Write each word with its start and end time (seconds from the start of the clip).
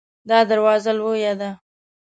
دا 0.29 0.39
دروازه 0.51 0.91
لویه 0.99 1.33
ده 1.39 1.49